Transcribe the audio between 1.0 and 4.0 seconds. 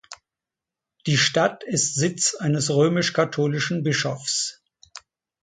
Die Stadt ist Sitz eines römisch-katholischen